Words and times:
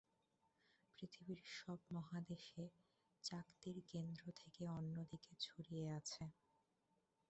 পৃথিবীর 0.95 1.41
সব 1.55 1.79
মহাদেশে 1.91 2.63
চাকতির 3.23 3.77
কেন্দ্র 3.91 4.23
থেকে 4.41 4.61
অন্যদিকে 4.77 5.33
ছড়িয়ে 5.41 5.85
আছে। 5.99 6.23